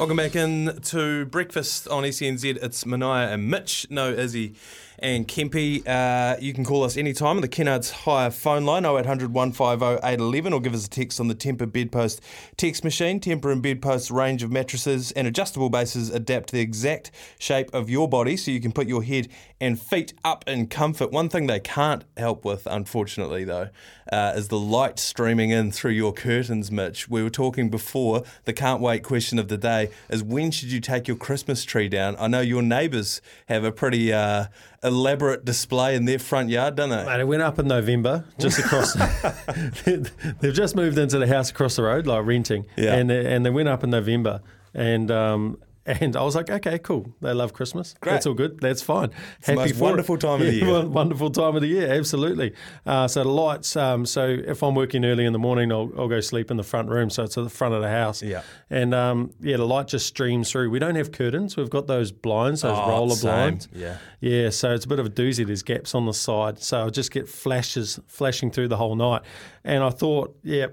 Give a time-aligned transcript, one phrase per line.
[0.00, 2.56] Welcome back in to breakfast on SENZ.
[2.62, 4.54] It's Mania and Mitch, no Izzy
[5.00, 5.86] and Kempy.
[5.86, 10.52] Uh, you can call us anytime on the Kennards Hire phone line 0800 150 811
[10.52, 12.20] or give us a text on the Tempur Bedpost
[12.56, 13.20] text machine.
[13.20, 17.90] Tempur and Bedpost range of mattresses and adjustable bases adapt to the exact shape of
[17.90, 19.28] your body so you can put your head
[19.60, 21.10] and feet up in comfort.
[21.10, 23.68] One thing they can't help with, unfortunately, though,
[24.10, 27.08] uh, is the light streaming in through your curtains, Mitch.
[27.08, 30.80] We were talking before, the can't wait question of the day is when should you
[30.80, 32.16] take your Christmas tree down?
[32.18, 34.46] I know your neighbours have a pretty uh,
[34.82, 37.04] elaborate display in their front yard, don't they?
[37.04, 38.94] Mate, it went up in November, just across.
[39.84, 42.94] they've just moved into the house across the road, like renting, Yeah.
[42.94, 44.40] and and they went up in November,
[44.74, 45.58] and um,
[46.00, 47.12] and I was like, okay, cool.
[47.20, 47.94] They love Christmas.
[48.00, 48.12] Great.
[48.12, 48.60] That's all good.
[48.60, 49.10] That's fine.
[49.44, 49.80] the most for it.
[49.80, 50.70] wonderful time of the year.
[50.70, 51.90] won- Wonderful time of the year.
[51.92, 52.52] Absolutely.
[52.86, 53.74] Uh, so the lights.
[53.76, 56.62] Um, so if I'm working early in the morning, I'll, I'll go sleep in the
[56.62, 57.10] front room.
[57.10, 58.22] So it's at the front of the house.
[58.22, 58.42] Yeah.
[58.68, 60.70] And um, yeah, the light just streams through.
[60.70, 61.56] We don't have curtains.
[61.56, 63.30] We've got those blinds, those Oh, roller same.
[63.30, 63.68] blinds.
[63.72, 63.96] Yeah.
[64.20, 65.46] Yeah, so it's a bit of a doozy.
[65.46, 69.22] There's gaps on the side, so I just get flashes flashing through the whole night.
[69.64, 70.66] And I thought, yeah,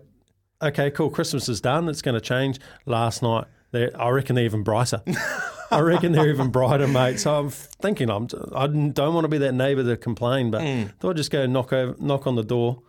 [0.62, 1.10] okay, cool.
[1.10, 1.88] Christmas is done.
[1.90, 2.60] It's going to change.
[2.86, 5.02] Last night, they, I reckon they're even brighter.
[5.72, 7.20] I reckon they're even brighter, mate.
[7.20, 10.62] So I'm thinking I'm I don't want to be that neighbour to complain, but
[11.00, 12.82] thought I'd just go knock over, knock on the door,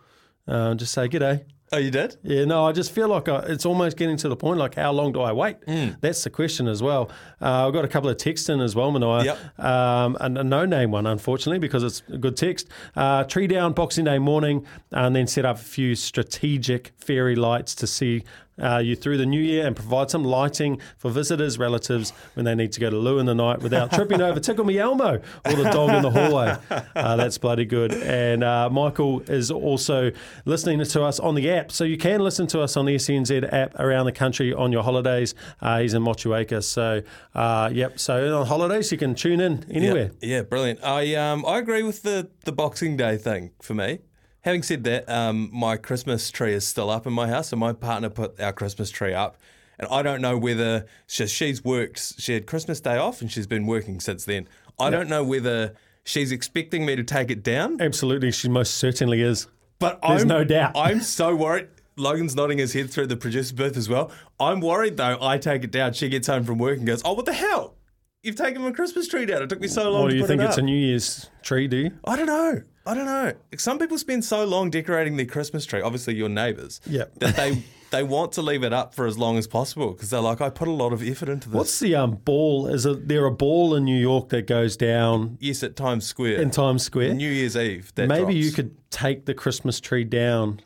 [0.47, 1.43] uh, just say g'day.
[1.71, 2.17] Oh, you did?
[2.23, 4.57] Yeah, no, I just feel like I, it's almost getting to the point.
[4.57, 5.57] Like, how long do I wait?
[6.01, 7.11] That's the question as well.
[7.39, 9.23] Uh, I've got a couple of texts in as well, Manoa.
[9.23, 9.59] Yep.
[9.59, 12.69] Um, and a no name one, unfortunately, because it's a good text.
[12.95, 17.73] Uh, tree down Boxing Day morning, and then set up a few strategic fairy lights
[17.73, 18.23] to see.
[18.61, 22.53] Uh, you through the new year and provide some lighting for visitors, relatives when they
[22.53, 25.53] need to go to loo in the night without tripping over Tickle Me Elmo or
[25.53, 26.57] the dog in the hallway.
[26.93, 27.93] Uh, that's bloody good.
[27.93, 30.11] And uh, Michael is also
[30.43, 31.71] listening to us on the app.
[31.71, 34.83] So you can listen to us on the SNZ app around the country on your
[34.83, 35.35] holidays.
[35.61, 36.61] Uh, he's in Motueka.
[36.61, 37.01] So,
[37.33, 37.97] uh, yep.
[37.97, 40.11] So on holidays, you can tune in anywhere.
[40.19, 40.83] Yeah, yeah, brilliant.
[40.83, 43.99] I um I agree with the the Boxing Day thing for me.
[44.41, 47.73] Having said that, um, my Christmas tree is still up in my house, and my
[47.73, 49.37] partner put our Christmas tree up.
[49.77, 52.15] And I don't know whether she, she's worked.
[52.19, 54.47] She had Christmas Day off, and she's been working since then.
[54.79, 58.31] I don't know whether she's expecting me to take it down, Absolutely.
[58.31, 59.47] She most certainly is.
[59.77, 60.71] but There's I'm, no doubt.
[60.75, 61.67] I'm so worried.
[61.97, 64.09] Logan's nodding his head through the producer's booth as well.
[64.39, 65.17] I'm worried though.
[65.21, 65.91] I take it down.
[65.91, 67.75] She gets home from work and goes, "Oh, what the hell?
[68.23, 69.41] You've taken my Christmas tree down.
[69.41, 71.29] It took me so long." To do you think it it's up." a New Year's
[71.41, 71.91] tree, do you?
[72.05, 72.61] I don't know.
[72.85, 73.33] I don't know.
[73.57, 75.81] Some people spend so long decorating their Christmas tree.
[75.81, 76.81] Obviously, your neighbours.
[76.87, 77.19] Yep.
[77.19, 80.21] That they they want to leave it up for as long as possible because they're
[80.21, 81.55] like, I put a lot of effort into this.
[81.55, 82.67] What's the um, ball?
[82.67, 86.41] Is it, there a ball in New York that goes down yes at Times Square
[86.41, 87.15] in Times Square?
[87.15, 87.91] New Year's Eve?
[87.95, 90.61] Maybe drops you could take the Christmas tree down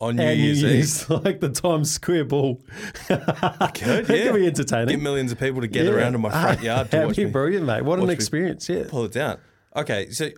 [0.00, 1.10] on New Year's, Eve.
[1.24, 2.60] Like the Times Square ball.
[3.08, 3.28] Could, It
[3.80, 4.02] yeah.
[4.02, 4.88] could be entertaining.
[4.88, 5.96] Get millions of people to gather Yeah.
[6.04, 7.82] around in my ah, front yard to That'd watch be me brilliant, mate.
[7.82, 8.68] What an watch me experience!
[8.68, 8.84] Yeah.
[8.88, 9.38] pull it down.
[9.76, 10.30] Okay, so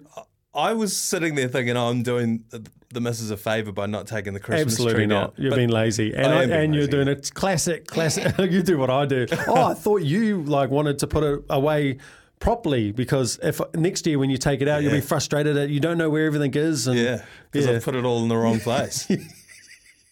[0.54, 2.44] I was sitting there thinking, oh, I'm doing
[2.93, 5.37] the missus a favour by not taking the Christmas Absolutely tree not.
[5.37, 5.48] down.
[5.50, 6.91] But being lazy, and I I am being and you're lazy.
[6.91, 8.37] doing it classic, classic.
[8.50, 9.27] you do what I do.
[9.47, 11.98] Oh, I thought you like wanted to put it away
[12.41, 15.03] properly because if next year when you take it out, you'll be Yeah.
[15.04, 16.86] frustrated that you don't know where everything is.
[16.89, 17.22] And Yeah,
[17.53, 17.74] because Yeah.
[17.74, 19.06] I've put it all in the wrong place.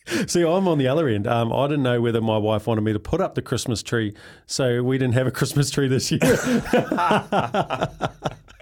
[0.26, 1.26] See, I'm on the other end.
[1.26, 4.14] Um, I didn't know whether my wife wanted me to put up the Christmas tree,
[4.46, 6.20] so we didn't have a Christmas tree this year.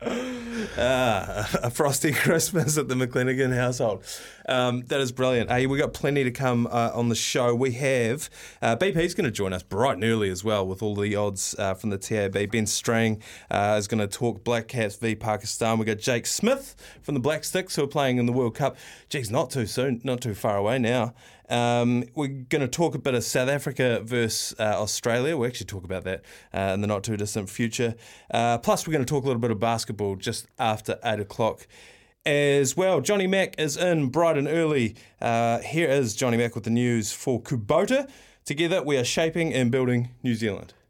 [0.79, 4.05] Ah, a frosty Christmas at the McClinigan household.
[4.49, 5.51] Um, that is brilliant.
[5.51, 7.55] Hey, we got plenty to come uh, on the show.
[7.55, 8.31] We have
[8.63, 11.55] uh, BP's going to join us bright and early as well with all the odds
[11.59, 12.51] uh, from the TAB.
[12.51, 15.79] Ben Strang uh, is going to talk Black Caps v Pakistan.
[15.79, 18.77] We've got Jake Smith from the Black Sticks who are playing in the World Cup.
[19.09, 21.15] Geez, not too soon, not too far away now.
[21.49, 25.37] Um, we're going to talk a bit of South Africa versus uh, Australia.
[25.37, 27.95] We'll actually talk about that uh, in the not too distant future.
[28.31, 31.67] Uh, plus, we're going to talk a little bit of basketball just after 8 o'clock
[32.27, 33.01] as well.
[33.01, 34.97] Johnny Mack is in bright and early.
[35.21, 38.11] Uh, here is Johnny Mack with the news for Kubota.
[38.45, 40.75] Together, we are shaping and building New Zealand.